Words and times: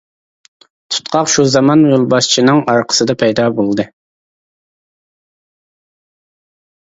تۇتقاق 0.93 1.27
شۇ 1.33 1.43
زامان 1.55 1.83
يولباشچىنىڭ 1.89 2.61
ئارقىسىدا 2.73 3.15
پەيدا 3.23 3.45
بولدى. 3.59 3.87